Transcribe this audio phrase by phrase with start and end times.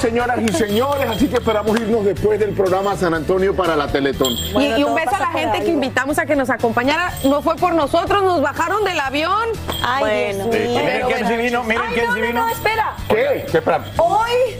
[0.00, 1.06] Señoras y señores.
[1.08, 4.32] Así que esperamos irnos después del programa San Antonio para la Teletón.
[4.32, 7.12] Y, y un beso a la gente que invitamos a que nos acompañara.
[7.24, 9.48] No fue por nosotros, nos bajaron del avión.
[9.84, 10.00] Ay,
[10.34, 10.46] Bueno.
[10.46, 12.32] Miren quién vino, miren Ay, quién no, sí no.
[12.32, 12.94] No, espera.
[13.08, 13.46] ¿Qué?
[13.50, 13.84] ¿Qué espera?
[13.98, 14.59] Hoy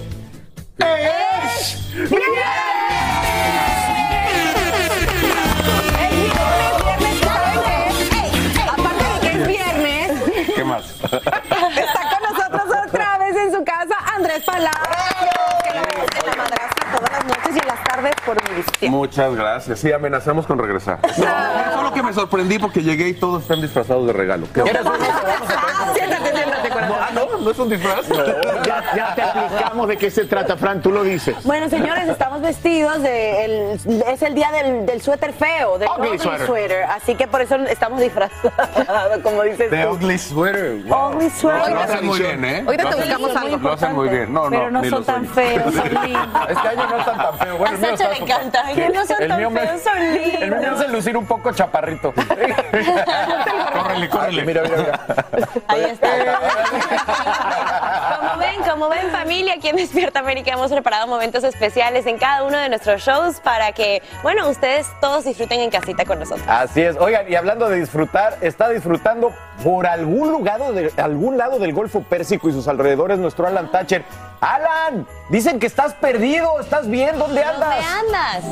[18.34, 18.90] por Univisión.
[18.90, 19.78] Muchas gracias.
[19.80, 21.00] Sí, amenazamos con regresar.
[21.02, 24.46] No, solo que me sorprendí porque llegué y todos están disfrazados de regalo.
[24.54, 26.96] ¿Qué Siéntate, siéntate, corazón.
[27.00, 28.06] Ah, no, no es un disfraz.
[28.64, 31.36] Ya, ya te explicamos de qué se trata, Fran, tú lo dices.
[31.44, 33.44] Bueno, señores, estamos vestidos de.
[33.44, 36.46] el- es el día del, del suéter feo, del Ugly ugly sweater.
[36.46, 36.82] sweater.
[36.84, 38.52] Así que por eso estamos disfrazados,
[39.22, 39.90] como dices The tú.
[39.90, 40.82] ugly sweater.
[40.84, 41.12] Wow.
[41.16, 41.72] Ugly sweater.
[41.74, 42.62] Lo hacen muy bien, ¿eh?
[42.66, 43.56] Ahorita te buscamos algo.
[43.58, 44.32] Lo hacen muy bien.
[44.32, 46.28] No, no, Pero no ni son tan feos, son lindos.
[46.50, 47.58] Este año no están tan feos.
[47.58, 48.62] Bueno, el A mío Sacha le encanta.
[48.74, 50.42] Que no son El tan feos, son lindos.
[50.42, 52.12] El mío hace lucir un poco chaparrito.
[53.72, 54.44] Córrele, córrele.
[54.44, 55.00] Mira, mira, mira.
[55.68, 56.08] Ahí está.
[58.18, 62.44] Como ven, como ven familia, aquí en Despierta América hemos preparado momentos especiales en cada
[62.44, 66.46] uno de nuestros shows para que, bueno, ustedes todos disfruten en casita con nosotros.
[66.48, 66.96] Así es.
[66.98, 72.02] Oigan, y hablando de disfrutar, está disfrutando por algún lugar de algún lado del Golfo
[72.02, 74.04] Pérsico y sus alrededores nuestro Alan Thatcher.
[74.40, 77.18] Alan, dicen que estás perdido, ¿estás bien?
[77.18, 77.84] ¿Dónde andas?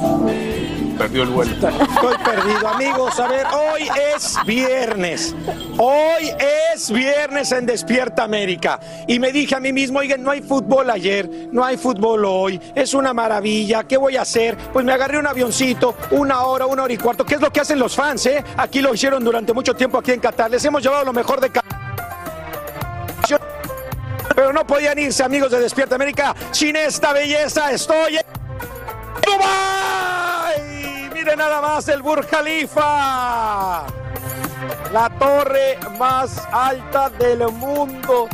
[0.01, 0.58] ¿Dónde andas?
[0.99, 1.53] Perdió el vuelo.
[1.53, 3.21] Estoy perdido, amigos.
[3.21, 5.35] A ver, hoy es viernes.
[5.79, 6.33] Hoy
[6.75, 8.81] es viernes en Despierta América.
[9.07, 12.61] Y me dije a mí mismo, oigan, no hay fútbol ayer, no hay fútbol hoy.
[12.75, 13.85] Es una maravilla.
[13.85, 14.57] ¿Qué voy a hacer?
[14.73, 17.25] Pues me agarré un avioncito, una hora, una hora y cuarto.
[17.25, 18.43] ¿Qué es lo que hacen los fans, eh?
[18.57, 20.51] Aquí lo hicieron durante mucho tiempo aquí en Qatar.
[20.51, 21.79] Les hemos llevado lo mejor de Qatar.
[24.35, 27.71] Pero no podían irse, amigos de Despierta América, sin esta belleza.
[27.71, 28.23] Estoy en.
[31.19, 33.85] Mire nada más el Burj Khalifa.
[34.93, 38.29] La torre más alta del mundo.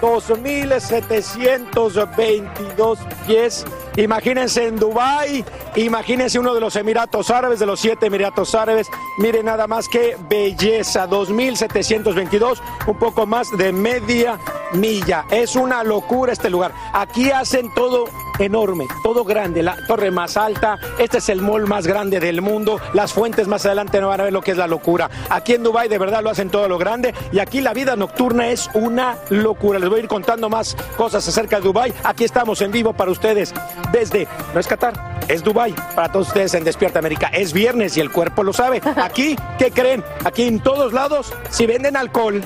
[0.00, 3.64] 2.722 pies.
[3.98, 8.88] Imagínense en Dubái, imagínense uno de los Emiratos Árabes, de los siete Emiratos Árabes.
[9.18, 14.38] Miren nada más que belleza, 2.722, un poco más de media
[14.72, 15.24] milla.
[15.32, 16.72] Es una locura este lugar.
[16.92, 18.04] Aquí hacen todo
[18.38, 22.80] enorme, todo grande, la torre más alta, este es el mall más grande del mundo,
[22.94, 25.10] las fuentes más adelante no van a ver lo que es la locura.
[25.28, 28.48] Aquí en Dubai de verdad lo hacen todo lo grande y aquí la vida nocturna
[28.48, 29.78] es una locura.
[29.78, 31.92] Les voy a ir contando más cosas acerca de Dubai.
[32.04, 33.52] Aquí estamos en vivo para ustedes
[33.92, 34.94] desde, no es Qatar,
[35.28, 35.74] es Dubai.
[35.94, 38.80] Para todos ustedes en Despierta América es viernes y el cuerpo lo sabe.
[38.96, 40.04] Aquí, ¿qué creen?
[40.24, 42.42] Aquí en todos lados, si venden alcohol,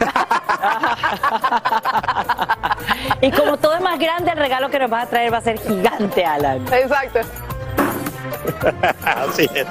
[3.20, 5.40] Y como todo es más grande, el regalo que nos vas a traer va a
[5.40, 6.64] ser gigante, Alan.
[6.72, 7.20] Exacto.
[9.04, 9.66] Así es.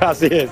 [0.00, 0.50] Así es.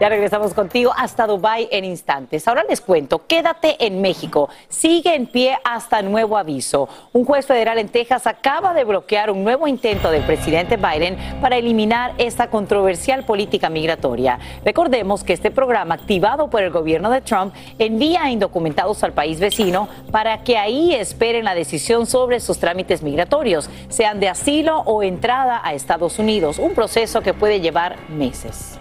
[0.00, 2.46] Ya regresamos contigo hasta Dubai en instantes.
[2.46, 4.48] Ahora les cuento, quédate en México.
[4.68, 6.88] Sigue en pie hasta nuevo aviso.
[7.12, 11.56] Un juez federal en Texas acaba de bloquear un nuevo intento del presidente Biden para
[11.56, 14.38] eliminar esta controversial política migratoria.
[14.64, 19.88] Recordemos que este programa, activado por el gobierno de Trump, envía indocumentados al país vecino
[20.12, 25.60] para que ahí esperen la decisión sobre sus trámites migratorios, sean de asilo o entrada
[25.64, 28.78] a Estados Unidos, un proceso que puede llevar meses.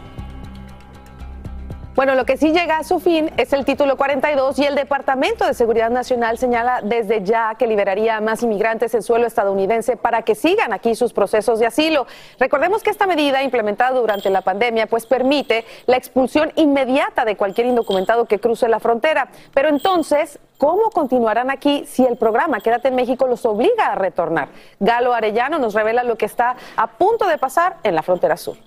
[1.98, 5.48] Bueno, lo que sí llega a su fin es el título 42 y el Departamento
[5.48, 10.22] de Seguridad Nacional señala desde ya que liberaría a más inmigrantes en suelo estadounidense para
[10.22, 12.06] que sigan aquí sus procesos de asilo.
[12.40, 17.66] Recordemos que esta medida implementada durante la pandemia pues permite la expulsión inmediata de cualquier
[17.66, 19.30] indocumentado que cruce la frontera.
[19.56, 24.50] Pero entonces, ¿cómo continuarán aquí si el programa Quédate en México los obliga a retornar?
[24.80, 28.67] Galo Arellano nos revela lo que está a punto de pasar en la frontera sur.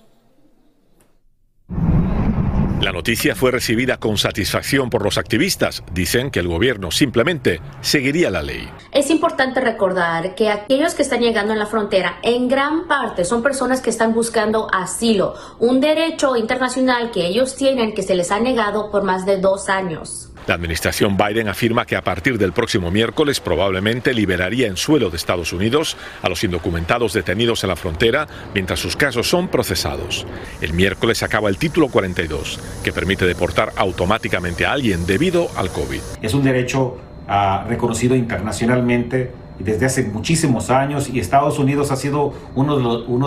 [2.81, 5.83] La noticia fue recibida con satisfacción por los activistas.
[5.93, 8.67] Dicen que el gobierno simplemente seguiría la ley.
[8.91, 13.43] Es importante recordar que aquellos que están llegando en la frontera en gran parte son
[13.43, 18.39] personas que están buscando asilo, un derecho internacional que ellos tienen que se les ha
[18.39, 20.30] negado por más de dos años.
[20.47, 25.17] La administración Biden afirma que a partir del próximo miércoles probablemente liberaría en suelo de
[25.17, 30.25] Estados Unidos a los indocumentados detenidos en la frontera mientras sus casos son procesados.
[30.61, 36.01] El miércoles acaba el título 42, que permite deportar automáticamente a alguien debido al COVID.
[36.21, 36.97] Es un derecho
[37.27, 42.77] ah, reconocido internacionalmente desde hace muchísimos años y Estados Unidos ha sido uno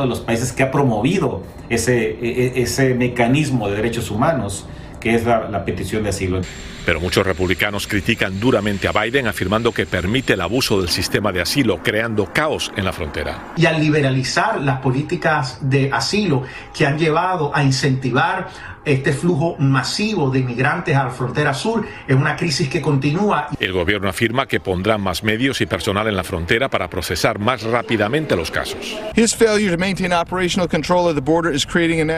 [0.01, 4.67] de los, países que ha promovido ese, e- e- ese mecanismo de derechos humanos
[5.05, 6.41] que es la, la petición de asilo.
[6.87, 11.43] Pero muchos republicanos critican duramente a Biden afirmando que permite el abuso del sistema de
[11.43, 13.53] asilo, creando caos en la frontera.
[13.57, 16.43] y al liberalizar las políticas de asilo
[16.77, 18.49] que han llevado a incentivar
[18.85, 23.49] este flujo masivo de inmigrantes a la frontera sur, es una crisis que continúa.
[23.59, 27.63] El gobierno afirma que pondrá más medios y personal en la frontera para procesar más
[27.63, 28.97] rápidamente los casos.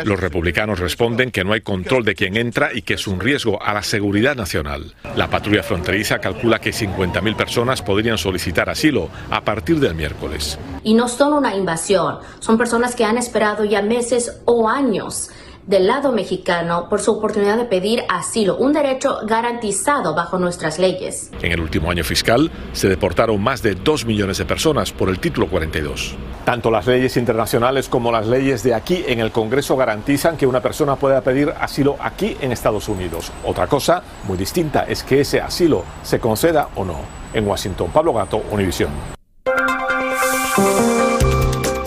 [0.05, 3.63] Los republicanos responden que no hay control de quién entra y que es un riesgo
[3.63, 4.95] a la seguridad nacional.
[5.17, 10.59] La patrulla fronteriza calcula que 50.000 personas podrían solicitar asilo a partir del miércoles.
[10.83, 15.31] Y no son una invasión, son personas que han esperado ya meses o años
[15.67, 21.31] del lado mexicano por su oportunidad de pedir asilo, un derecho garantizado bajo nuestras leyes.
[21.43, 25.19] En el último año fiscal se deportaron más de 2 millones de personas por el
[25.19, 26.15] título 42.
[26.45, 30.61] Tanto las leyes internacionales como las leyes de aquí en el Congreso garantizan que una
[30.61, 33.33] persona pueda pedir asilo aquí en Estados Unidos.
[33.45, 37.01] Otra cosa muy distinta es que ese asilo se conceda o no.
[37.35, 39.16] En Washington, Pablo Gato, Univisión.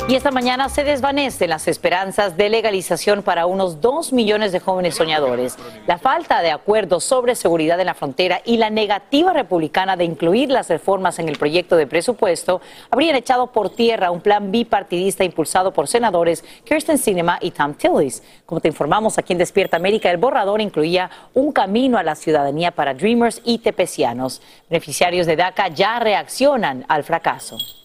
[0.10, 4.96] Y esta mañana se desvanecen las esperanzas de legalización para unos dos millones de jóvenes
[4.96, 5.56] soñadores.
[5.86, 10.50] La falta de acuerdo sobre seguridad en la frontera y la negativa republicana de incluir
[10.50, 12.60] las reformas en el proyecto de presupuesto
[12.90, 18.24] habrían echado por tierra un plan bipartidista impulsado por senadores Kirsten Sinema y Tom Tillis.
[18.48, 22.72] Como te informamos aquí en Despierta América, el borrador incluía un camino a la ciudadanía
[22.72, 24.42] para Dreamers y tepecianos.
[24.72, 27.79] Beneficiarios de DACA ya reaccionan al fracaso.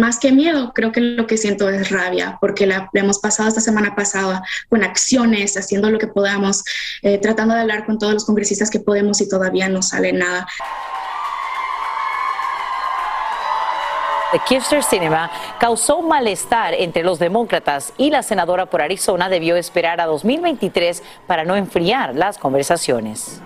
[0.00, 3.50] Más que miedo, creo que lo que siento es rabia, porque la, la hemos pasado
[3.50, 6.64] esta semana pasada con acciones, haciendo lo que podamos,
[7.02, 10.46] eh, tratando de hablar con todos los congresistas que podemos y todavía no sale nada.
[14.32, 15.28] de Kirsten Cinema
[15.58, 21.44] causó malestar entre los demócratas y la senadora por Arizona debió esperar a 2023 para
[21.44, 23.42] no enfriar las conversaciones.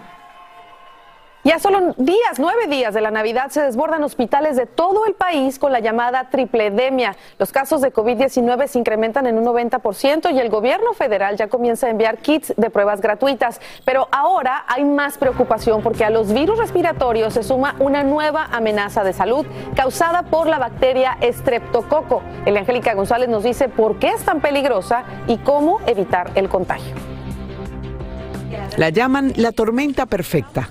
[1.44, 5.58] Ya solo días, nueve días de la Navidad, se desbordan hospitales de todo el país
[5.58, 7.16] con la llamada tripledemia.
[7.38, 11.86] Los casos de COVID-19 se incrementan en un 90% y el gobierno federal ya comienza
[11.86, 13.60] a enviar kits de pruebas gratuitas.
[13.84, 19.04] Pero ahora hay más preocupación porque a los virus respiratorios se suma una nueva amenaza
[19.04, 19.44] de salud
[19.76, 22.22] causada por la bacteria estreptococo.
[22.46, 26.94] El Angélica González nos dice por qué es tan peligrosa y cómo evitar el contagio.
[28.78, 30.70] La llaman la tormenta perfecta.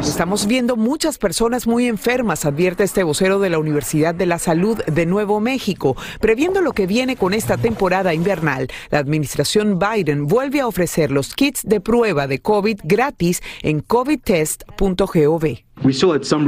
[0.00, 4.78] Estamos viendo muchas personas muy enfermas, advierte este vocero de la Universidad de la Salud
[4.84, 5.96] de Nuevo México.
[6.20, 11.34] Previendo lo que viene con esta temporada invernal, la administración Biden vuelve a ofrecer los
[11.34, 15.71] kits de prueba de COVID gratis en covidtest.gov.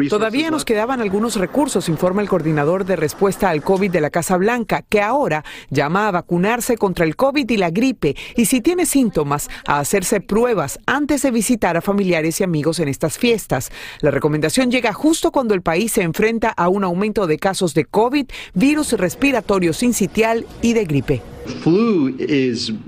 [0.08, 4.36] Todavía nos quedaban algunos recursos, informa el coordinador de respuesta al COVID de la Casa
[4.36, 8.86] Blanca, que ahora llama a vacunarse contra el COVID y la gripe y si tiene
[8.86, 13.72] síntomas, a hacerse pruebas antes de visitar a familiares y amigos en estas fiestas.
[14.00, 17.84] La recomendación llega justo cuando el país se enfrenta a un aumento de casos de
[17.84, 21.33] COVID, virus respiratorio sincitial y de gripe.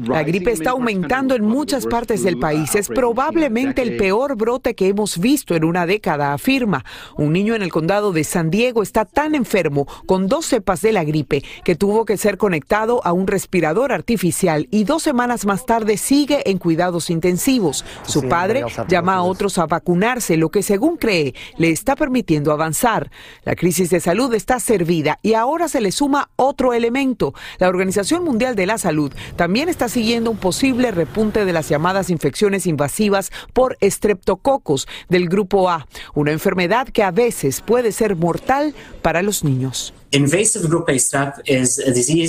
[0.04, 2.74] La gripe está aumentando en muchas partes del país.
[2.74, 6.84] Es probablemente el peor brote que hemos visto en una década, afirma.
[7.16, 10.92] Un niño en el condado de San Diego está tan enfermo con dos cepas de
[10.92, 15.66] la gripe que tuvo que ser conectado a un respirador artificial y dos semanas más
[15.66, 17.84] tarde sigue en cuidados intensivos.
[18.04, 23.10] Su padre llama a otros a vacunarse, lo que según cree le está permitiendo avanzar.
[23.44, 27.34] La crisis de salud está servida y ahora se le suma otro elemento.
[27.58, 32.66] La Organización De la Salud también está siguiendo un posible repunte de las llamadas infecciones
[32.66, 39.22] invasivas por estreptococos del grupo A, una enfermedad que a veces puede ser mortal para
[39.22, 39.92] los niños.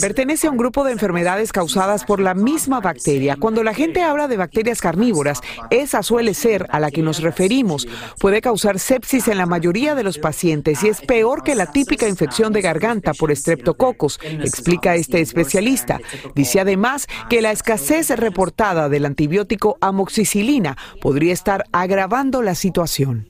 [0.02, 3.36] Pertenece a un grupo de enfermedades causadas por la misma bacteria.
[3.36, 7.88] Cuando la gente habla de bacterias carnívoras, esa suele ser a la que nos referimos.
[8.20, 12.08] Puede causar sepsis en la mayoría de los pacientes y es peor que la típica
[12.08, 16.00] infección de garganta por estreptococos, explica este especialista.
[16.36, 23.30] Dice además que la escasez reportada del antibiótico amoxicilina podría estar agravando la situación.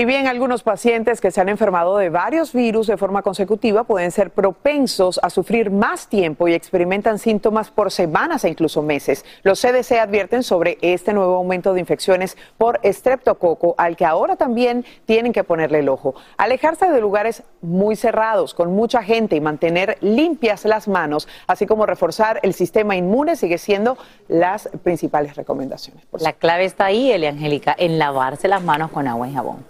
[0.00, 4.12] Y bien, algunos pacientes que se han enfermado de varios virus de forma consecutiva pueden
[4.12, 9.24] ser propensos a sufrir más tiempo y experimentan síntomas por semanas e incluso meses.
[9.42, 14.84] Los CDC advierten sobre este nuevo aumento de infecciones por estreptococo al que ahora también
[15.04, 16.14] tienen que ponerle el ojo.
[16.36, 21.86] Alejarse de lugares muy cerrados, con mucha gente y mantener limpias las manos, así como
[21.86, 26.06] reforzar el sistema inmune, sigue siendo las principales recomendaciones.
[26.20, 29.66] La clave está ahí, Eli Angélica, en lavarse las manos con agua y jabón.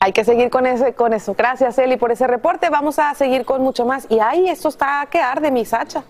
[0.00, 1.34] Hay que seguir con, ese, con eso.
[1.36, 2.70] Gracias, Eli, por ese reporte.
[2.70, 4.06] Vamos a seguir con mucho más.
[4.08, 6.04] Y ahí, esto está que arde, mi Sacha.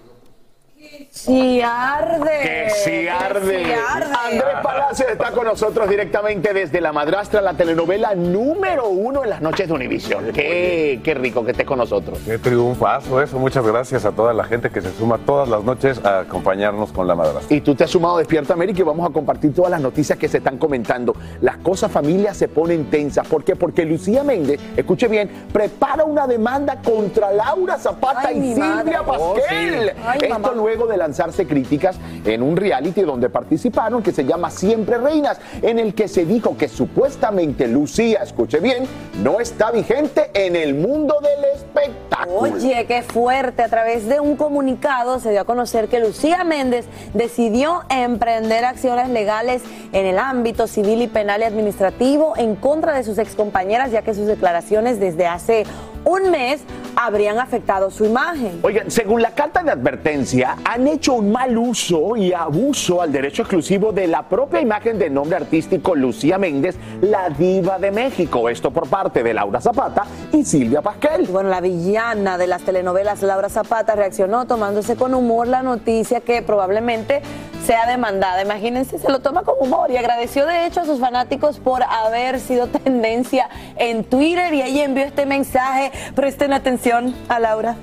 [1.11, 2.31] Sí arde.
[2.43, 3.75] Que sí arde.
[3.75, 9.41] Andrés Palacios está con nosotros directamente desde La Madrastra, la telenovela número uno en las
[9.41, 10.27] noches de Univisión.
[10.33, 12.19] Qué, qué rico que estés con nosotros.
[12.25, 13.39] Qué triunfazo eso.
[13.39, 17.09] Muchas gracias a toda la gente que se suma todas las noches a acompañarnos con
[17.09, 17.57] La Madrastra.
[17.57, 20.19] Y tú te has sumado a Despierta América y vamos a compartir todas las noticias
[20.19, 21.15] que se están comentando.
[21.41, 23.27] Las cosas familias se ponen tensas.
[23.27, 23.57] ¿Por qué?
[23.57, 28.99] Porque Lucía Méndez, escuche bien, prepara una demanda contra Laura Zapata Ay, y Silvia madre.
[29.05, 29.21] Pasquel.
[29.21, 30.03] Oh, sí.
[30.07, 30.49] Ay, Esto mamá.
[30.69, 31.97] Luego de lanzarse críticas
[32.27, 36.59] en un reality donde participaron que se llama Siempre Reinas, en el que se dijo
[36.59, 38.85] que supuestamente Lucía, escuche bien,
[39.23, 42.55] no está vigente en el mundo del espectáculo.
[42.55, 43.63] Oye, qué fuerte.
[43.63, 46.85] A través de un comunicado se dio a conocer que Lucía Méndez
[47.15, 53.05] decidió emprender acciones legales en el ámbito civil y penal y administrativo en contra de
[53.05, 55.65] sus excompañeras, ya que sus declaraciones desde hace
[56.09, 56.63] un mes
[56.97, 58.61] habrían afectado su imagen.
[58.63, 63.43] Oigan, según la carta de advertencia, han hecho un mal uso y abuso al derecho
[63.43, 68.49] exclusivo de la propia imagen de nombre artístico Lucía Méndez, la diva de México.
[68.49, 71.27] Esto por parte de Laura Zapata y Silvia Pasquel.
[71.27, 76.41] Bueno, la villana de las telenovelas Laura Zapata reaccionó tomándose con humor la noticia que
[76.41, 77.21] probablemente
[77.69, 78.41] sea demandada.
[78.41, 82.41] Imagínense, se lo toma con humor y agradeció de hecho a sus fanáticos por haber
[82.41, 85.93] sido tendencia en Twitter y ahí envió este mensaje.
[86.15, 87.77] Presten atención a Laura.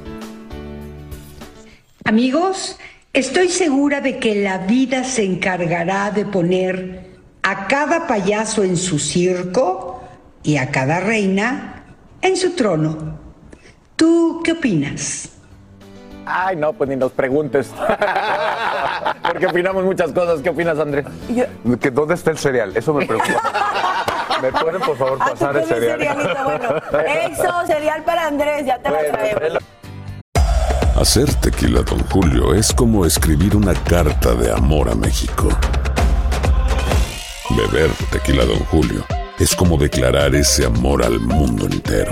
[2.03, 2.77] Amigos,
[3.13, 8.99] estoy segura de que la vida se encargará de poner a cada payaso en su
[8.99, 10.01] circo
[10.43, 11.83] y a cada reina
[12.21, 13.19] en su trono.
[13.95, 15.34] ¿Tú qué opinas?
[16.25, 17.71] Ay, no, pues ni nos preguntes.
[19.21, 20.41] Porque opinamos muchas cosas.
[20.41, 21.05] ¿Qué opinas, Andrés?
[21.79, 22.75] ¿Que ¿Dónde está el cereal?
[22.75, 23.41] Eso me preocupa.
[24.41, 26.01] ¿Me pueden, por favor, pasar el cereal?
[26.01, 29.63] Eso, cereal para Andrés, ya te la traemos.
[30.99, 35.49] Hacer tequila, Don Julio, es como escribir una carta de amor a México.
[37.49, 39.03] Beber tequila, Don Julio,
[39.37, 42.11] es como declarar ese amor al mundo entero.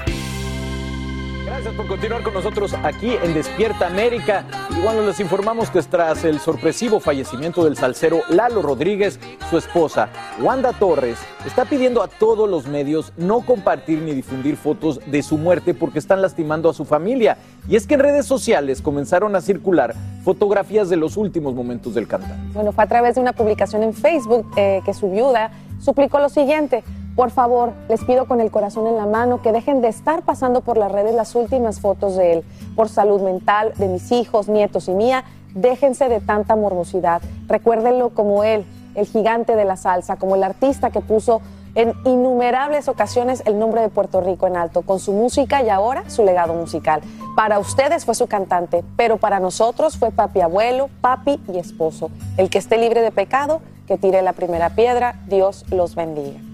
[1.51, 4.45] Gracias por continuar con nosotros aquí en Despierta América.
[4.69, 10.07] Igual les informamos que tras el sorpresivo fallecimiento del salsero Lalo Rodríguez, su esposa,
[10.41, 15.37] Wanda Torres, está pidiendo a todos los medios no compartir ni difundir fotos de su
[15.37, 17.37] muerte porque están lastimando a su familia.
[17.67, 19.93] Y es que en redes sociales comenzaron a circular
[20.23, 22.53] fotografías de los últimos momentos del cantante.
[22.53, 26.29] Bueno, fue a través de una publicación en Facebook eh, que su viuda suplicó lo
[26.29, 26.81] siguiente.
[27.15, 30.61] Por favor, les pido con el corazón en la mano que dejen de estar pasando
[30.61, 32.43] por las redes las últimas fotos de él.
[32.75, 37.21] Por salud mental de mis hijos, nietos y mía, déjense de tanta morbosidad.
[37.47, 38.65] Recuérdenlo como él,
[38.95, 41.41] el gigante de la salsa, como el artista que puso
[41.75, 46.09] en innumerables ocasiones el nombre de Puerto Rico en alto, con su música y ahora
[46.09, 47.01] su legado musical.
[47.35, 52.09] Para ustedes fue su cantante, pero para nosotros fue papi abuelo, papi y esposo.
[52.37, 56.50] El que esté libre de pecado, que tire la primera piedra, Dios los bendiga.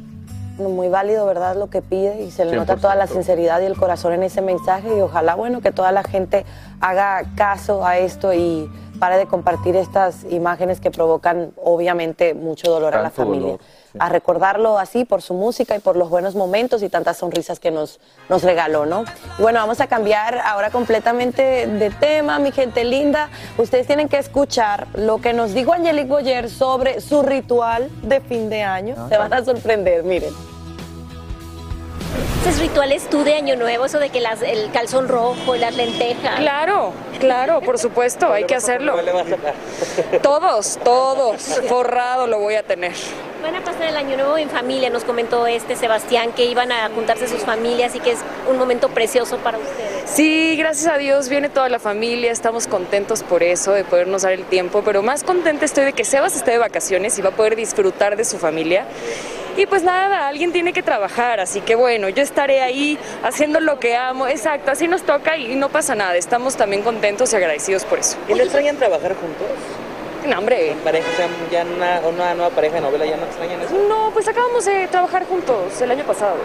[0.58, 1.56] Muy válido, ¿verdad?
[1.56, 4.42] Lo que pide y se le nota toda la sinceridad y el corazón en ese
[4.42, 6.46] mensaje y ojalá, bueno, que toda la gente
[6.82, 12.96] haga caso a esto y pare de compartir estas imágenes que provocan obviamente mucho dolor
[12.96, 13.52] a la familia.
[13.54, 13.60] dolor.
[14.00, 17.72] A recordarlo así por su música y por los buenos momentos y tantas sonrisas que
[17.72, 18.00] nos,
[18.30, 19.06] nos regaló, ¿no?
[19.38, 23.30] Y bueno, vamos a cambiar ahora completamente de tema, mi gente linda.
[23.58, 28.50] Ustedes tienen que escuchar lo que nos dijo Angelique Boyer sobre su ritual de fin
[28.50, 28.96] de año.
[29.10, 30.57] Se van a sorprender, miren.
[32.47, 36.39] ¿Esos rituales tú de Año Nuevo, eso de que las- el calzón rojo, las lentejas?
[36.39, 38.95] Claro, claro, por supuesto, hay que hacerlo.
[40.21, 42.93] Todos, todos, forrado lo voy a tener.
[43.43, 46.89] Van a pasar el Año Nuevo en familia, nos comentó este Sebastián, que iban a
[46.89, 50.10] juntarse sus familias y que es un momento precioso para ustedes.
[50.10, 54.32] Sí, gracias a Dios viene toda la familia, estamos contentos por eso, de podernos dar
[54.34, 57.34] el tiempo, pero más contenta estoy de que Sebas esté de vacaciones y va a
[57.34, 58.86] poder disfrutar de su familia.
[59.58, 63.80] Y pues nada, alguien tiene que trabajar, así que bueno, yo estaré ahí haciendo lo
[63.80, 67.84] que amo, exacto, así nos toca y no pasa nada, estamos también contentos y agradecidos
[67.84, 68.17] por eso.
[68.30, 69.48] ¿Y no extrañan trabajar juntos?
[70.28, 70.72] No, hombre.
[70.72, 73.74] En pareja, o sea, ya una, una nueva pareja de novela, ¿ya no extrañan eso?
[73.89, 76.36] No, pues acabamos de trabajar juntos el año pasado.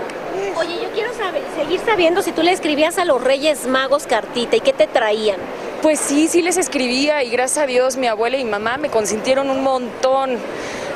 [0.56, 4.56] Oye, yo quiero saber, seguir sabiendo si tú le escribías a los Reyes Magos cartita
[4.56, 5.38] y qué te traían.
[5.82, 9.50] Pues sí, sí les escribía y gracias a Dios mi abuela y mamá me consintieron
[9.50, 10.38] un montón.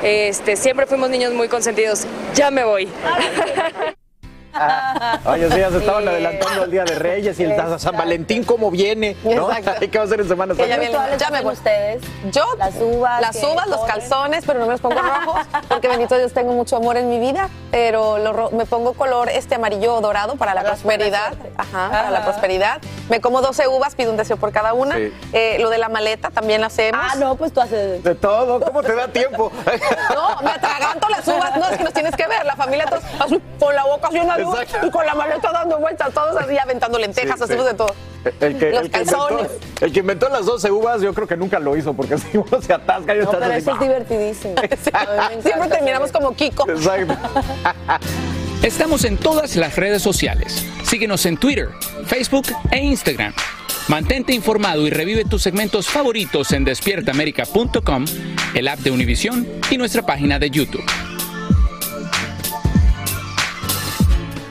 [0.05, 2.07] Este, siempre fuimos niños muy consentidos.
[2.35, 2.88] Ya me voy.
[5.26, 8.70] Oye, sí, ya se estaban adelantando el Día de Reyes y el San Valentín, ¿cómo
[8.70, 9.16] viene?
[9.24, 9.50] ¿no?
[9.52, 9.86] Exacto.
[9.90, 10.76] ¿Qué va a hacer en Semana Santa?
[10.76, 11.52] me- ya me voy.
[11.54, 12.02] ustedes?
[12.32, 13.20] Yo, Las uvas.
[13.20, 16.76] las uvas, los calzones, pero no me los pongo rojos, porque bendito Dios tengo mucho
[16.76, 21.34] amor en mi vida, pero lo me pongo color este amarillo dorado para la prosperidad.
[21.56, 22.80] Ajá, para la prosperidad.
[23.08, 24.96] Me como 12 uvas, pido un deseo por cada una.
[24.96, 25.12] Sí.
[25.32, 27.00] Eh, lo de la maleta también lo hacemos.
[27.02, 28.02] Ah, no, pues tú haces.
[28.02, 29.50] De todo, ¿cómo te da tiempo?
[30.14, 33.02] No, me atraganto las uvas, no, es que nos tienes que ver, la familia todos
[33.20, 34.45] así, con la boca llena de uvas Exacto.
[34.87, 37.72] Y con la maleta dando vueltas, todos así aventando lentejas, Sí, hacemos sí.
[37.72, 37.94] de todo.
[38.40, 39.50] El que, Los el, que inventó, calzones.
[39.80, 42.61] el que inventó las 12 uvas, yo creo que nunca lo hizo, porque si uno
[42.61, 44.54] se atasca y No, pero así, eso es divertidísimo.
[45.42, 46.68] Siempre terminamos como Kiko.
[46.68, 47.16] Exacto.
[48.62, 50.64] Estamos en todas las redes sociales.
[50.82, 51.68] Síguenos en Twitter,
[52.06, 53.32] Facebook e Instagram.
[53.88, 58.04] Mantente informado y revive tus segmentos favoritos en despiertaamerica.com,
[58.54, 60.82] el app de Univision y nuestra página de YouTube.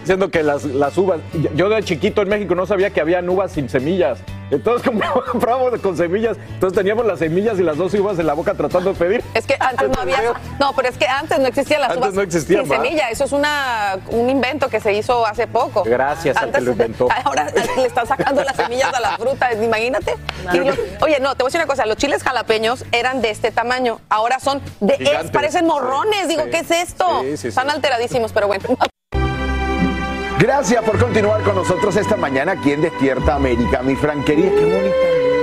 [0.05, 1.19] Diciendo que las, las uvas,
[1.55, 4.19] yo- de chiquito en México no sabía que había uvas sin semillas.
[4.51, 4.87] Entonces
[5.31, 8.93] comprábamos con semillas, entonces teníamos las semillas y las 12 uvas en la boca tratando
[8.93, 9.23] de pedir.
[9.33, 10.33] Es que antes no había.
[10.59, 13.09] No, pero es que antes no existían las Antes uvas no existían, sin semilla.
[13.09, 15.81] Eso es una, un invento que se hizo hace poco.
[15.83, 17.07] Gracias al que lo inventó.
[17.25, 20.15] Ahora le están sacando las semillas a la fruta, imagínate.
[21.01, 21.87] Oye, no, te voy a decir una cosa.
[21.87, 23.99] Los chiles jalapeños eran de este tamaño.
[24.09, 24.93] Ahora son de.
[24.99, 26.27] es- parecen morrones.
[26.27, 26.49] Digo, Sí.
[26.51, 27.05] ¿qué es esto?
[27.21, 27.47] Sí, sí, sí.
[27.47, 28.63] Están alteradísimos, pero bueno.
[30.39, 33.81] Gracias por continuar con nosotros esta mañana aquí en Despierta América.
[33.81, 34.95] Mi franquería, qué bonita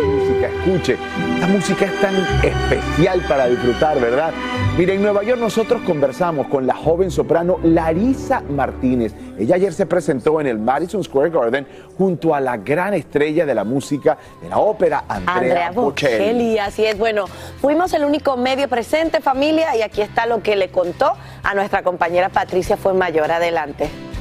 [0.07, 0.49] música.
[0.49, 0.99] Escuche,
[1.35, 4.33] esta música es tan especial para disfrutar, ¿verdad?
[4.77, 9.15] Mire, en Nueva York nosotros conversamos con la joven soprano Larisa Martínez.
[9.39, 13.55] Ella ayer se presentó en el Madison Square Garden junto a la gran estrella de
[13.55, 16.19] la música de la ópera, Andrea, Andrea Bocelli.
[16.19, 16.99] Bocelli, así es.
[16.99, 17.25] Bueno,
[17.63, 21.83] fuimos el único medio presente, familia, y aquí está lo que le contó a nuestra
[21.83, 23.33] compañera Patricia Fue Mayor.
[23.33, 24.12] Adelante.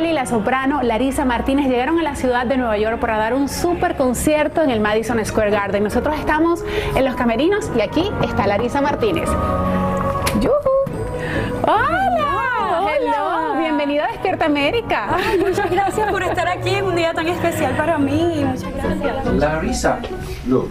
[0.00, 3.46] Y la soprano Larisa Martínez llegaron a la ciudad de Nueva York para dar un
[3.48, 5.84] super concierto en el Madison Square Garden.
[5.84, 6.64] Nosotros estamos
[6.96, 9.28] en los camerinos y aquí está Larisa Martínez.
[10.40, 10.52] ¡Yujú!
[11.66, 12.11] ¡Hola!
[13.92, 15.06] Bienvenida a Despierta América.
[15.14, 18.42] Ay, muchas gracias por estar aquí en un día tan especial para mí.
[18.42, 19.34] Muchas gracias.
[19.34, 19.98] Larissa,
[20.46, 20.70] look.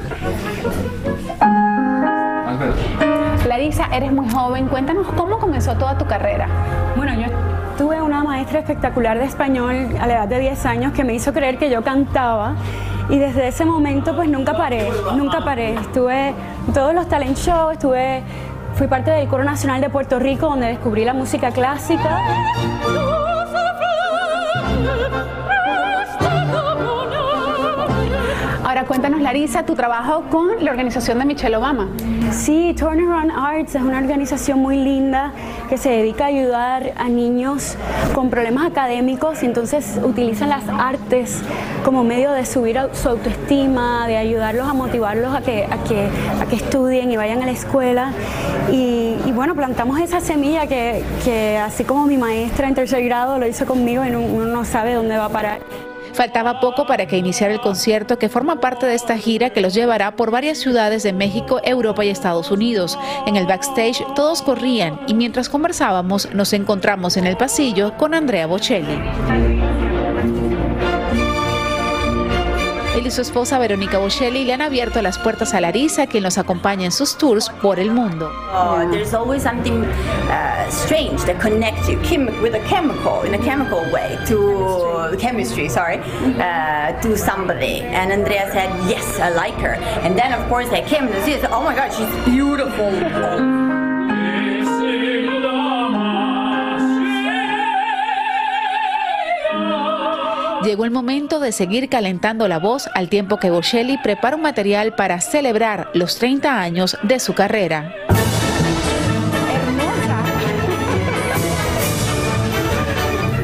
[3.47, 4.67] Larisa, eres muy joven.
[4.69, 6.47] Cuéntanos cómo comenzó toda tu carrera.
[6.95, 7.27] Bueno, yo
[7.77, 11.31] tuve una maestra espectacular de español a la edad de 10 años que me hizo
[11.31, 12.55] creer que yo cantaba
[13.07, 15.75] y desde ese momento pues nunca paré, nunca paré.
[15.75, 18.23] Estuve en todos los talent shows, estuve,
[18.73, 22.19] fui parte del Coro Nacional de Puerto Rico donde descubrí la música clásica.
[28.63, 31.88] Ahora cuéntanos, Larisa, tu trabajo con la organización de Michelle Obama.
[32.32, 35.32] Sí, Turnaround Arts es una organización muy linda
[35.67, 37.76] que se dedica a ayudar a niños
[38.13, 41.41] con problemas académicos y entonces utilizan las artes
[41.84, 46.08] como medio de subir su autoestima, de ayudarlos a motivarlos a que, a que,
[46.39, 48.12] a que estudien y vayan a la escuela.
[48.71, 53.47] Y, bueno, plantamos esa semilla que, que así como mi maestra en tercer grado lo
[53.47, 55.60] hizo conmigo y no- uno no sabe dónde va a parar.
[56.13, 59.74] Faltaba poco para que iniciara el concierto que forma parte de esta gira que los
[59.74, 62.97] llevará por varias ciudades de México, Europa y Estados Unidos.
[63.26, 68.47] En el backstage todos corrían y mientras conversábamos nos encontramos en el pasillo con Andrea
[68.47, 69.61] Bocelli.
[73.12, 76.86] Y su esposa Verónica Bocelli le han abierto las puertas a Larisa, quien los acompaña
[76.86, 78.32] en sus tours por el mundo.
[78.54, 81.97] Uh, there's always something uh, strange that connects you
[82.41, 85.67] with a chemical in a chemical way to chemistry.
[85.67, 86.00] sorry
[86.39, 87.82] uh, to somebody.
[87.82, 89.76] And andrea said yes i like her.
[90.04, 92.91] And then of course i came see it oh my god she's beautiful
[100.63, 104.93] Llegó el momento de seguir calentando la voz al tiempo que Bocelli prepara un material
[104.93, 107.95] para celebrar los 30 años de su carrera.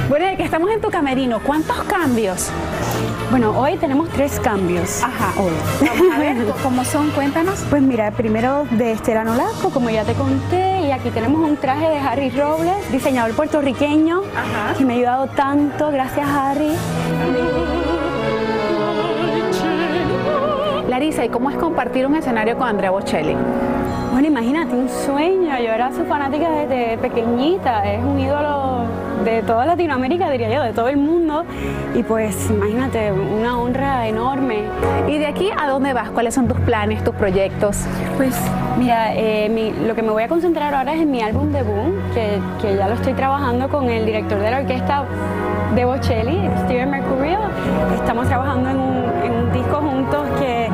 [0.10, 2.51] Bueno, ya que estamos en tu camerino, ¿cuántos cambios?
[3.32, 5.03] Bueno, hoy tenemos tres cambios.
[5.03, 5.51] Ajá, hoy.
[5.82, 7.60] Vamos a ver cómo son, cuéntanos.
[7.69, 11.89] Pues mira, primero de Estela Nolasco, como ya te conté, y aquí tenemos un traje
[11.89, 14.21] de Harry Robles, diseñador puertorriqueño,
[14.78, 16.71] que me ha ayudado tanto, gracias Harry.
[20.97, 23.36] Larisa, ¿y cómo es compartir un escenario con Andrea Bocelli?
[24.12, 25.55] Bueno, imagínate, un sueño.
[25.60, 27.86] Yo era su fanática desde pequeñita.
[27.86, 28.79] Es un ídolo
[29.23, 31.43] de toda Latinoamérica, diría yo, de todo el mundo.
[31.93, 34.62] Y pues, imagínate, una honra enorme.
[35.07, 36.10] ¿Y de aquí a dónde vas?
[36.10, 37.86] ¿Cuáles son tus planes, tus proyectos?
[38.17, 38.36] Pues,
[38.79, 41.93] mira, eh, mi- lo que me voy a concentrar ahora es en mi álbum debut,
[42.15, 45.03] que, que ya lo estoy trabajando con el director de la orquesta
[45.75, 47.38] de Bocelli, Steven Mercurio.
[47.93, 50.66] Estamos trabajando en un, en un disco juntos que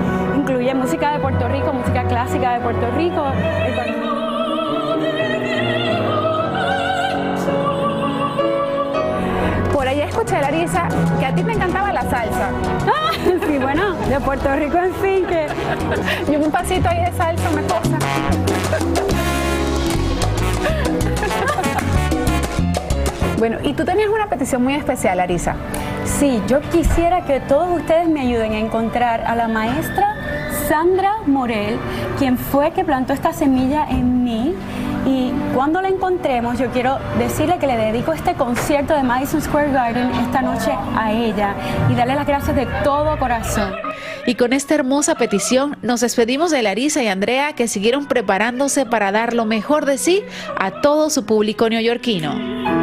[0.63, 3.25] incluye música de Puerto Rico, música clásica de Puerto Rico.
[9.73, 10.87] Por ahí escuché, Larisa,
[11.19, 12.49] que a ti te encantaba la salsa.
[12.87, 15.47] Ah, sí, bueno, de Puerto Rico en fin, que...
[16.31, 17.97] Y un pasito ahí de salsa, una cosa.
[23.37, 25.55] Bueno, y tú tenías una petición muy especial, Larisa.
[26.05, 30.12] Sí, yo quisiera que todos ustedes me ayuden a encontrar a la maestra
[30.67, 31.77] Sandra Morel,
[32.17, 34.53] quien fue que plantó esta semilla en mí.
[35.05, 39.71] Y cuando la encontremos, yo quiero decirle que le dedico este concierto de Madison Square
[39.71, 41.53] Garden esta noche a ella
[41.91, 43.73] y darle las gracias de todo corazón.
[44.25, 49.11] Y con esta hermosa petición nos despedimos de Larisa y Andrea que siguieron preparándose para
[49.11, 50.23] dar lo mejor de sí
[50.57, 52.82] a todo su público neoyorquino.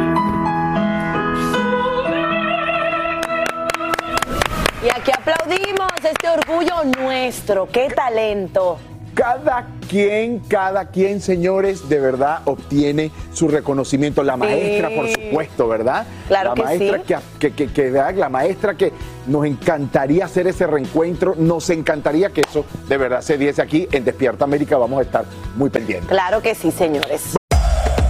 [5.25, 7.67] Aplaudimos este orgullo nuestro.
[7.67, 8.77] ¡Qué talento!
[9.13, 14.23] Cada quien, cada quien, señores, de verdad obtiene su reconocimiento.
[14.23, 15.11] La maestra, por Sí.
[15.13, 16.05] supuesto supuesto, ¿verdad?
[16.29, 17.25] Claro la que maestra sí.
[17.39, 18.93] que, que, que- la maestra que
[19.27, 24.05] nos encantaría hacer ese reencuentro, nos encantaría que eso de verdad se diese aquí en
[24.05, 26.07] Despierta América, vamos a estar muy pendientes.
[26.09, 27.35] Claro que sí, señores.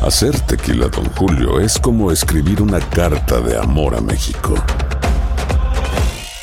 [0.04, 4.54] Hacer tequila, Don Julio, es como escribir una carta de amor a México.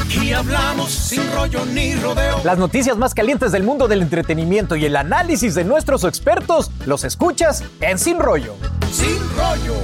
[0.00, 2.40] Aquí hablamos sin rollo ni rodeo.
[2.44, 7.04] Las noticias más calientes del mundo del entretenimiento y el análisis de nuestros expertos los
[7.04, 8.54] escuchas en Sin Rollo.
[8.92, 9.74] Sin rollo.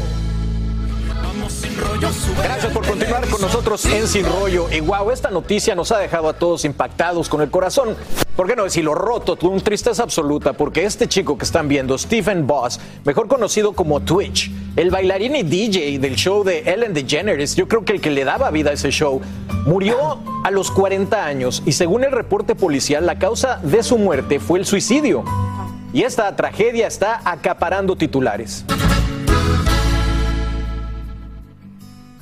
[1.22, 2.12] Vamos sin rollo.
[2.12, 4.68] sube Gracias por continuar con nosotros en Sin Rollo.
[4.70, 7.96] Y wow, esta noticia nos ha dejado a todos impactados con el corazón.
[8.36, 9.36] ¿Por qué no decirlo roto?
[9.36, 14.00] Tuvo una tristeza absoluta porque este chico que están viendo, Stephen Boss, mejor conocido como
[14.00, 18.10] Twitch, el bailarín y DJ del show de Ellen DeGeneres, yo creo que el que
[18.10, 19.20] le daba vida a ese show,
[19.66, 24.40] murió a los 40 años y según el reporte policial, la causa de su muerte
[24.40, 25.22] fue el suicidio.
[25.92, 28.64] Y esta tragedia está acaparando titulares.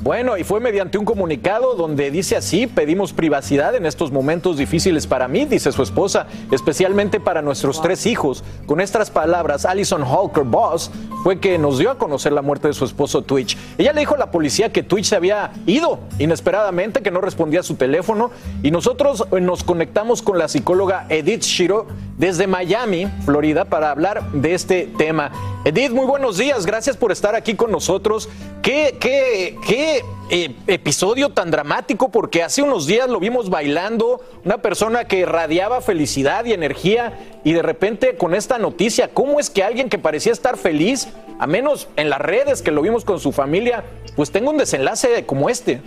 [0.02, 5.06] Bueno, y fue mediante un comunicado donde dice así, pedimos privacidad en estos momentos difíciles
[5.06, 8.42] para mí, dice su esposa, especialmente para nuestros tres hijos.
[8.66, 10.90] Con estas palabras, Alison Hawker Boss
[11.22, 13.56] fue que nos dio a conocer la muerte de su esposo Twitch.
[13.78, 17.60] Ella le dijo a la policía que Twitch se había ido inesperadamente, que no respondía
[17.60, 18.32] a su teléfono,
[18.64, 21.86] y nosotros eh, nos conectamos con la psicóloga Edith Shiro
[22.18, 25.30] desde Miami, Florida, para hablar de este tema.
[25.64, 28.28] Edith, muy buenos días, gracias por estar aquí con nosotros.
[28.62, 29.91] ¿Qué, qué, qué
[30.30, 32.10] eh, episodio tan dramático?
[32.10, 37.52] Porque hace unos días lo vimos bailando, una persona que radiaba felicidad y energía, y
[37.52, 41.88] de repente con esta noticia, ¿cómo es que alguien que parecía estar feliz, a menos
[41.96, 43.84] en las redes que lo vimos con su familia,
[44.16, 45.80] pues tenga un desenlace como este?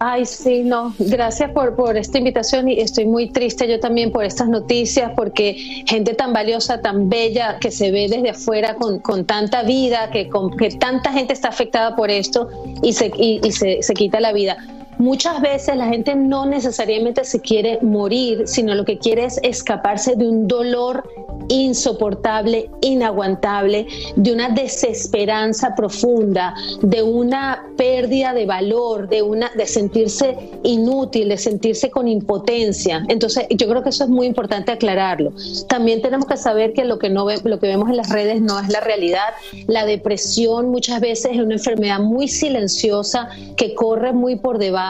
[0.00, 4.24] Ay, sí, no, gracias por, por esta invitación y estoy muy triste yo también por
[4.24, 5.54] estas noticias porque
[5.86, 10.28] gente tan valiosa, tan bella, que se ve desde afuera con, con tanta vida, que,
[10.28, 12.48] con, que tanta gente está afectada por esto
[12.82, 14.56] y se, y, y se, se quita la vida.
[14.98, 20.16] Muchas veces la gente no necesariamente se quiere morir, sino lo que quiere es escaparse
[20.16, 21.08] de un dolor
[21.48, 30.36] insoportable, inaguantable, de una desesperanza profunda, de una pérdida de valor, de una de sentirse
[30.64, 33.04] inútil, de sentirse con impotencia.
[33.08, 35.32] Entonces, yo creo que eso es muy importante aclararlo.
[35.68, 38.58] También tenemos que saber que lo que no lo que vemos en las redes no
[38.58, 39.28] es la realidad.
[39.68, 44.87] La depresión muchas veces es una enfermedad muy silenciosa que corre muy por debajo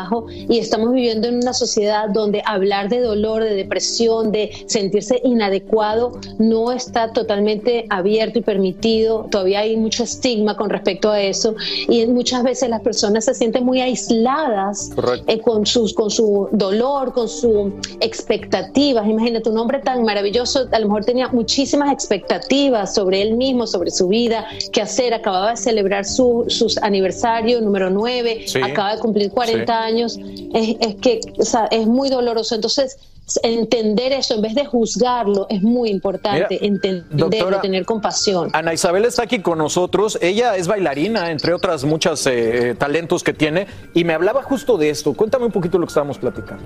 [0.48, 6.12] y estamos viviendo en una sociedad donde hablar de dolor, de depresión, de sentirse inadecuado
[6.38, 9.26] no está totalmente abierto y permitido.
[9.30, 11.54] Todavía hay mucho estigma con respecto a eso
[11.88, 14.90] y muchas veces las personas se sienten muy aisladas
[15.26, 19.06] eh, con, sus, con su dolor, con sus expectativas.
[19.06, 23.90] Imagínate un hombre tan maravilloso, a lo mejor tenía muchísimas expectativas sobre él mismo, sobre
[23.90, 25.14] su vida, qué hacer.
[25.14, 28.60] Acababa de celebrar su, sus aniversario número 9, Sí.
[28.62, 29.87] acaba de cumplir 40 Sí.
[29.88, 30.18] Años.
[30.54, 32.54] Es, es que o sea, es muy doloroso.
[32.54, 32.96] Entonces,
[33.42, 36.58] entender eso en vez de juzgarlo es muy importante.
[36.60, 38.50] Mira, entenderlo, doctora, tener compasión.
[38.52, 40.18] Ana Isabel está aquí con nosotros.
[40.20, 44.90] Ella es bailarina, entre otras muchas eh, talentos que tiene, y me hablaba justo de
[44.90, 45.14] esto.
[45.14, 46.64] Cuéntame un poquito lo que estábamos platicando.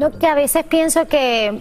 [0.00, 1.60] No, que a veces pienso que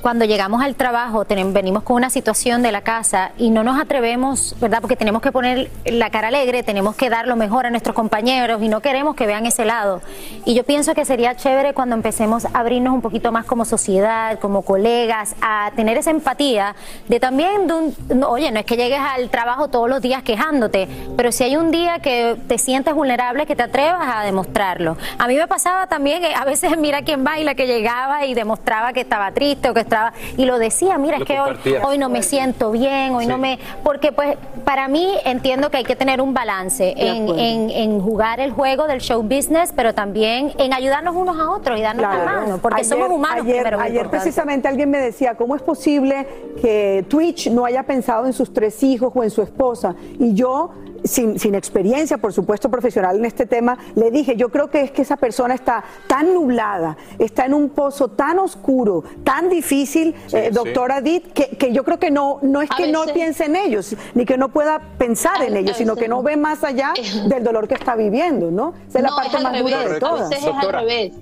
[0.00, 3.80] cuando llegamos al trabajo tenem- venimos con una situación de la casa y no nos
[3.80, 4.78] atrevemos, ¿verdad?
[4.80, 8.62] Porque tenemos que poner la cara alegre, tenemos que dar lo mejor a nuestros compañeros
[8.62, 10.00] y no queremos que vean ese lado.
[10.44, 14.38] Y yo pienso que sería chévere cuando empecemos a abrirnos un poquito más como sociedad,
[14.38, 16.76] como colegas, a tener esa empatía
[17.08, 20.22] de también, de un- no, oye, no es que llegues al trabajo todos los días
[20.22, 24.96] quejándote, pero si hay un día que te sientes vulnerable, que te atrevas a demostrarlo.
[25.18, 28.92] A mí me pasaba también, eh, a veces mira quién baila, que llegaba y demostraba
[28.92, 31.98] que estaba triste o que estaba, y lo decía, mira, Lo es que hoy, hoy
[31.98, 35.96] no me siento bien, hoy no me, porque pues para mí entiendo que hay que
[35.96, 40.72] tener un balance en, en- en jugar el juego del show business, pero también en
[40.72, 42.40] ayudarnos unos a otros y darnos la Claro.
[42.40, 43.80] mano, porque Ayer- somos humanos Ayer, primero.
[43.80, 46.26] ayer precisamente alguien me decía, ¿cómo es posible
[46.60, 49.94] que Twitch no haya pensado en sus tres hijos o en su esposa?
[50.18, 50.70] Y yo,
[51.08, 54.90] sin, sin experiencia, por supuesto, profesional en este tema, le dije, yo creo que es
[54.90, 60.48] que esa persona está tan nublada, está en un pozo tan oscuro, tan difícil, eh,
[60.48, 60.54] sí.
[60.54, 63.56] doctora Edith, que, que yo creo que no, no es A que no piense en
[63.56, 66.92] ellos, ni que no pueda pensar en ellos, sino que no ve más allá
[67.26, 68.74] del dolor que está viviendo, ¿no?
[68.88, 70.26] Esa es la parte más dura de todas.
[70.26, 71.12] A veces es al revés.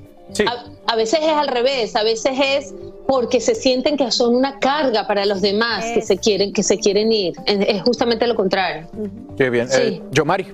[0.47, 2.75] A, a veces es al revés, a veces es
[3.07, 6.79] porque se sienten que son una carga para los demás que se quieren que se
[6.79, 7.35] quieren ir.
[7.47, 8.89] Es es justamente lo contrario.
[9.37, 9.69] Qué bien.
[9.69, 9.81] Sí.
[9.81, 10.47] Eh, Yomari.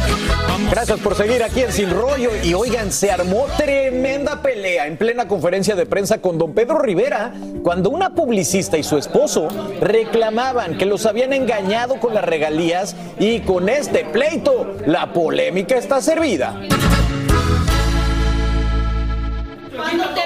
[0.69, 2.29] Gracias por seguir aquí en Sin Rollo.
[2.43, 7.33] Y oigan, se armó tremenda pelea en plena conferencia de prensa con don Pedro Rivera
[7.63, 9.28] cuando una publicista y su esposo
[9.79, 16.01] reclamaban que los habían engañado con las regalías y con este pleito la polémica está
[16.01, 16.59] servida.
[19.75, 20.21] ¿Cuándo te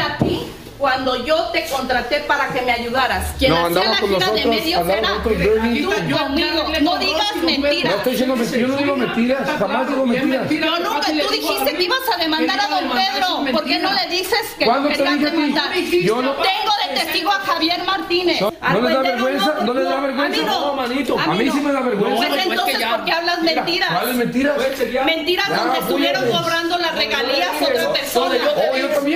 [0.00, 0.42] a ti?
[0.78, 3.32] Cuando yo te contraté para que me ayudaras.
[3.36, 6.64] Quien No, hacía la gira de nosotros, medios andamos era tú conmigo.
[6.82, 7.92] No digas mentiras.
[7.92, 10.48] No estoy diciendo mentiras, yo no digo mentiras, jamás digo mentiras.
[10.50, 13.52] Yo nunca, tú dijiste que ibas a demandar a don Pedro.
[13.52, 15.74] ¿Por qué no le dices que lo ¿Cuándo te querías a demandar?
[15.74, 18.40] Yo no- Tengo de testigo a Javier Martínez.
[18.40, 19.54] No, ¿no les da vergüenza?
[19.58, 20.24] no, ¿No les da no, vergüenza?
[20.24, 22.16] A mí no, No, manito, a mí sí me da vergüenza.
[22.16, 23.90] Pues No, entonces, ¿por qué hablas mentiras?
[23.92, 24.56] ¿cuáles mentiras?
[25.04, 28.36] Mentiras donde estuvieron cobrando las regalías No, otra no, persona.
[28.36, 29.08] yo te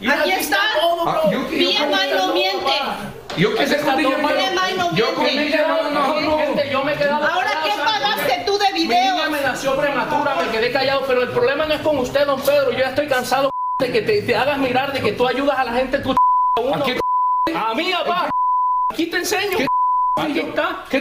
[0.00, 0.32] Yo también.
[0.36, 0.58] Aquí está.
[1.06, 2.72] Ah, yo- yo BMI no con- miente.
[3.36, 6.38] Yo que sé con ella, BMI no yo con ella no, no, no.
[6.38, 9.14] Gente, yo me he quedado Ahora, ¿qué pagaste tú de Mi video?
[9.14, 12.40] niña me nació prematura, me quedé callado, pero el problema no es con usted, don
[12.40, 12.72] Pedro.
[12.72, 15.64] Yo ya estoy cansado de que te, te hagas mirar, de que tú ayudas a
[15.64, 16.84] la gente, tú a uno.
[17.54, 18.30] A mí, papá.
[18.90, 19.58] Aquí te enseño.
[20.18, 20.82] Aquí está.
[20.86, 20.96] Aquí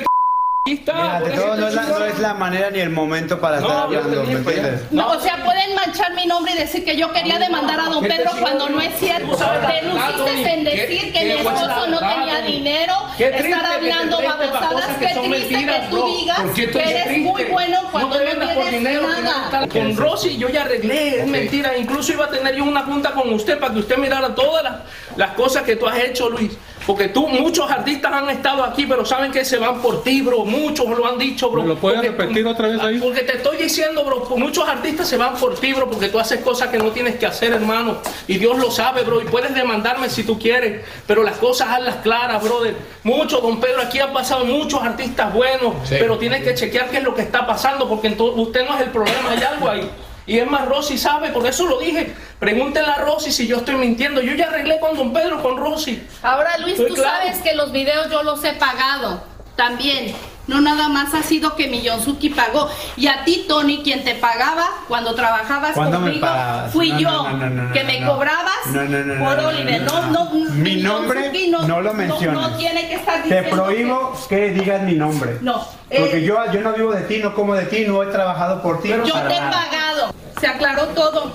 [0.65, 0.93] está.
[0.93, 3.78] Mira, de todo, no, es la, no es la manera ni el momento para estar
[3.84, 4.82] hablando, ¿me entiendes?
[4.91, 8.01] No, o sea, pueden manchar mi nombre y decir que yo quería demandar a don
[8.04, 9.36] ¿Qué te Pedro cuando no es cierto.
[9.38, 13.65] Te luciste en ¿Qué- decir que qué mi esposo no tenía dinero, Qué triste estar
[13.73, 14.97] hablando babosadas.
[14.97, 18.71] Qué triste mentiras, que tú digas ¿Por qué que eres muy bueno cuando No tienes
[18.71, 19.67] dinero, que no nada.
[19.67, 21.78] Con Rosy yo ya arreglé, es mentira.
[21.78, 24.73] Incluso iba a tener yo una junta con usted para que usted mirara todas las,
[25.15, 26.51] las cosas que tú has hecho, Luis.
[26.86, 30.45] Porque tú, muchos artistas han estado aquí, pero saben que se van por ti, bro.
[30.45, 31.63] Muchos lo han dicho, bro.
[31.63, 33.00] ¿Lo puedes Porque- repetir otra vez ahí?
[33.00, 36.41] Porque te estoy diciendo, bro, muchos artistas se van por ti, bro, porque tú haces
[36.41, 37.98] cosas que no tienes que hacer, hermano.
[38.28, 39.21] Y Dios lo sabe, bro.
[39.21, 42.76] Y puedes demandarme si tú quieres, pero las cosas hazlas claras, brother.
[43.04, 45.95] Muchos, don Pedro, aquí han pasado muchos artistas buenos, Sí.
[46.00, 48.82] pero tienes que chequear qué es lo que está pasando, porque entonces usted no es
[48.82, 49.89] el problema, hay algo ahí.
[50.27, 52.13] Y es más, Rosy sabe, por eso lo dije.
[52.39, 54.21] Pregúntele a Rosy si yo estoy mintiendo.
[54.21, 56.01] Yo ya arreglé con don Pedro, con Rosy.
[56.23, 57.25] Ahora, Luis, Estoy tú claro.
[57.27, 59.23] sabes que los videos yo los he pagado
[59.55, 60.15] también.
[60.47, 62.69] No nada más ha sido que Millonzuki pagó.
[62.97, 66.27] Y a ti, Tony, quien te pagaba cuando trabajabas ¿Cuándo me conmigo,
[66.71, 67.10] fui No, yo.
[67.10, 68.12] no, no, no, no, que no, me no.
[68.13, 69.81] cobrabas No, no, no, no, por Oliver.
[69.81, 72.39] no, No, no, no, Mi nombre no, lo menciones.
[72.39, 75.38] No, tiene que estar Te prohíbo que digas mi nombre.
[75.41, 75.65] No.
[75.89, 78.62] Porque eh, yo, yo no vivo de ti, no como de ti, no he trabajado
[78.62, 78.89] por ti.
[78.89, 79.51] yo para te he nada.
[79.51, 80.13] pagado.
[80.39, 81.31] Se aclaró todo.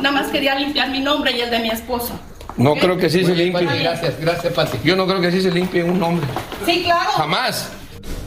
[0.00, 2.18] Nada más quería limpiar mi nombre y el de mi esposo.
[2.56, 3.66] No creo que sí se limpie.
[3.66, 3.78] Pati.
[3.78, 4.78] Gracias, gracias, Pati.
[4.82, 6.26] Yo no creo que sí se limpie un nombre.
[6.66, 7.10] Sí, claro.
[7.12, 7.70] Jamás.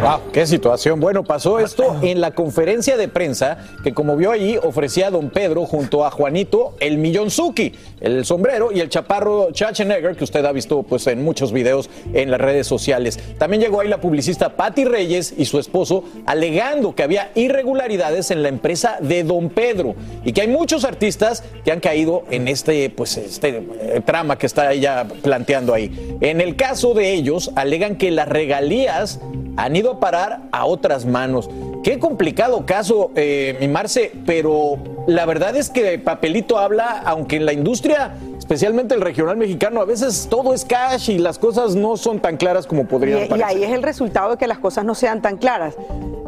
[0.00, 0.98] Wow, qué situación.
[0.98, 5.28] Bueno, pasó esto en la conferencia de prensa que, como vio allí, ofrecía a don
[5.28, 10.52] Pedro junto a Juanito el Millonzuki, el sombrero y el chaparro Schwarzenegger, que usted ha
[10.52, 13.18] visto pues, en muchos videos en las redes sociales.
[13.36, 18.42] También llegó ahí la publicista Patti Reyes y su esposo alegando que había irregularidades en
[18.42, 22.88] la empresa de don Pedro y que hay muchos artistas que han caído en este,
[22.88, 26.16] pues, este eh, trama que está ella planteando ahí.
[26.22, 29.20] En el caso de ellos, alegan que las regalías
[29.56, 31.48] han ido a parar a otras manos.
[31.82, 34.76] Qué complicado caso, eh, mi Marce, pero
[35.06, 38.14] la verdad es que Papelito habla, aunque en la industria,
[38.50, 42.36] especialmente el regional mexicano, a veces todo es cash y las cosas no son tan
[42.36, 43.48] claras como podrían Y, y parecer.
[43.48, 45.76] ahí es el resultado de que las cosas no sean tan claras.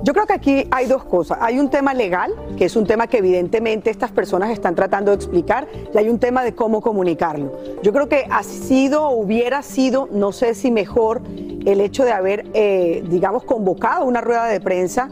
[0.04, 1.38] Yo creo que aquí hay dos cosas.
[1.40, 5.16] Hay un tema legal, que es un tema que evidentemente estas personas están tratando de
[5.16, 7.58] explicar, y hay un tema de cómo comunicarlo.
[7.82, 11.22] Yo creo que ha sido, hubiera sido, no sé si mejor,
[11.66, 15.08] el hecho de haber, eh, digamos, convocado una rueda de prensa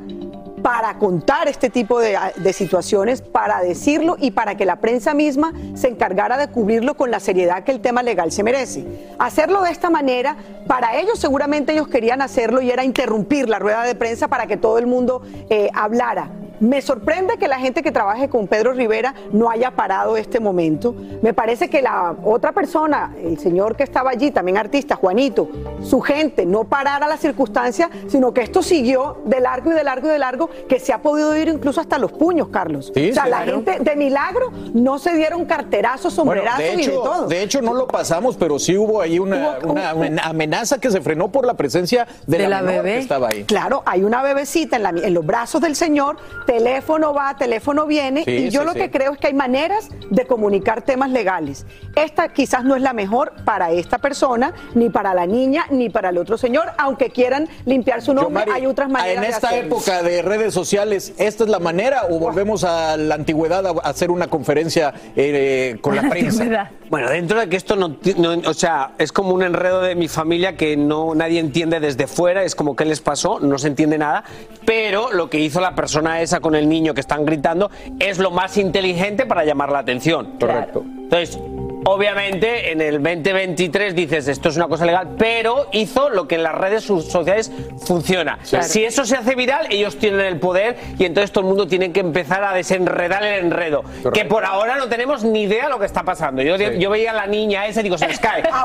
[0.63, 5.89] para contar este tipo de, situaciones, para decirlo y para que la prensa misma se
[5.89, 8.85] encargara de cubrirlo con la seriedad que el tema legal se merece.
[9.19, 10.37] Hacerlo de esta manera,
[10.67, 14.57] para ellos seguramente ellos querían hacerlo y era interrumpir la rueda de prensa para que
[14.57, 16.40] todo el mundo eh, hablara.
[16.61, 20.95] Me sorprende que la gente que trabaje con Pedro Rivera no haya parado este momento.
[21.23, 25.49] Me parece que la otra persona, el señor que estaba allí, también artista, Juanito,
[25.83, 30.09] su gente, no parara la circunstancia, sino que esto siguió de largo y de largo
[30.09, 32.93] y de largo, que se ha podido ir incluso hasta los puños, Carlos.
[32.95, 33.53] Sí, o sea, sí, la claro.
[33.65, 37.27] gente de milagro no se dieron carterazos, Bueno, sombrerazos de y de hecho, todo.
[37.27, 40.79] de hecho no lo pasamos, pero sí hubo ahí una, Hubo- una hubo- amen- amenaza
[40.79, 43.45] que se frenó por la presencia de, la, menor que estaba ahí.
[43.45, 46.17] Claro, hay una bebecita en, la- en los brazos del señor,
[46.51, 48.81] teléfono va, teléfono viene, Sí, y yo sí, lo sí.
[48.81, 51.65] que creo es que hay maneras de comunicar temas legales.
[51.95, 56.09] Esta quizás no es la mejor para esta persona, ni para la niña, ni para
[56.09, 60.23] el otro señor, aunque quieran limpiar su nombre, hay otras maneras En esta época de
[60.23, 64.93] redes sociales, ¿esta es la manera o volvemos a la antigüedad a hacer una conferencia
[65.15, 66.71] eh, con la prensa?
[66.91, 70.09] Bueno, dentro de que esto no, no- o sea, es como un enredo de mi
[70.09, 73.97] familia que no nadie entiende desde fuera, es como qué les pasó, no se entiende
[73.97, 74.25] nada,
[74.65, 77.71] pero lo que hizo la persona esa con el niño que están gritando
[78.01, 80.33] es lo más inteligente para llamar la atención.
[80.41, 80.83] Correcto.
[80.85, 81.39] Entonces,
[81.85, 86.43] obviamente en el 2023 dices esto es una cosa legal, pero hizo lo que en
[86.43, 87.51] las redes so- sociales
[87.85, 88.39] funciona.
[88.49, 88.67] Claro.
[88.67, 91.93] Si eso se hace viral, ellos tienen el poder y entonces todo el mundo tiene
[91.93, 93.83] que empezar a desenredar el enredo.
[94.13, 96.43] Que por ahora no tenemos ni idea lo que está pasando.
[96.43, 98.43] Yo, yo veía a la niña esa y digo, se les cae.
[98.51, 98.65] Ah,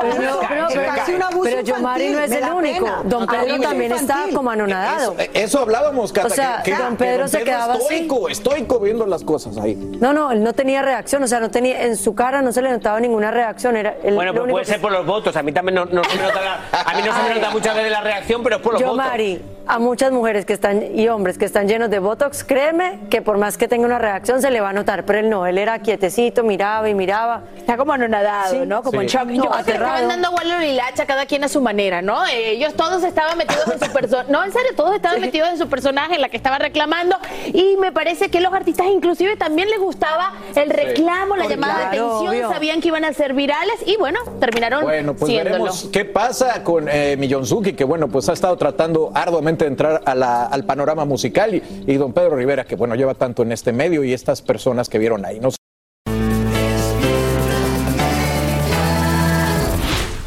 [1.42, 2.84] pero Yomari no es el único.
[2.84, 3.00] pena.
[3.04, 5.14] Don Pedro también está como anonadado.
[5.18, 7.82] Eso, eso hablábamos, Cata, O sea, que, que- don que Pedro se quedaba así.
[7.82, 9.74] estoico, estoico viendo las cosas ahí.
[10.00, 12.62] No, no, él no tenía reacción, o sea, no tenía, en su cara no se
[12.62, 13.76] le notaba ninguna reacción.
[13.76, 15.36] Era él, Bueno, pues puede que- ser por los votos.
[15.36, 17.50] A mí también no, no se me nota la- a mí no se me nota
[17.50, 19.04] muchas veces la reacción, pero es por los Yo, votos.
[19.06, 23.22] Mari, a muchas mujeres que están y hombres que están llenos de Botox, créeme que
[23.22, 25.58] por más que tenga una reacción se le va a notar, pero él no, él
[25.58, 27.42] era quietecito, miraba y miraba.
[27.56, 28.58] Está como anonadado, Sí.
[28.66, 28.82] ¿no?
[28.82, 29.06] Como Sí.
[29.06, 29.24] en shock.
[29.26, 29.94] No, Yo creo que aterrado.
[29.96, 32.24] estaban dando vuelo y hilacha cada quien a su manera, ¿no?
[32.26, 34.30] Ellos todos estaban metidos en su personaje.
[34.32, 37.16] No, en serio, todos estaban metidos en su personaje, en la que estaba reclamando.
[37.46, 41.78] Y me parece que los artistas inclusive también les gustaba el reclamo, la Claro, llamada
[41.78, 42.48] de atención, obvio.
[42.50, 45.54] sabían que iban a ser virales y bueno, terminaron Bueno, pues siéndolo.
[45.64, 50.64] veremos qué pasa con eh, Millonzuki, que bueno, pues ha estado tratando arduamente entrar al
[50.64, 51.54] panorama musical
[51.86, 54.98] y, don Pedro Rivera, que bueno, lleva tanto en este medio y estas personas que
[54.98, 55.40] vieron ahí.
[55.40, 55.50] No.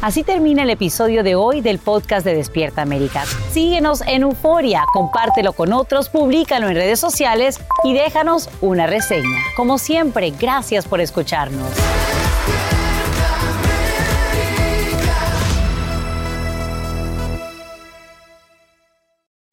[0.02, 3.24] Así termina el episodio de hoy del podcast de Despierta América.
[3.52, 9.38] Síguenos en Euforia, compártelo con otros, públicalo en redes sociales y déjanos una reseña.
[9.56, 11.68] Como siempre, gracias por escucharnos.